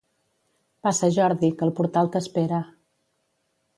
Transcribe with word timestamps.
Passa 0.87 1.09
Jordi, 1.17 1.51
que 1.59 1.67
el 1.69 1.73
portal 1.81 2.11
t'espera. 2.17 2.63